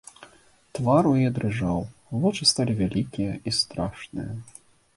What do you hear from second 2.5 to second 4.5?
сталі вялікія і страшныя.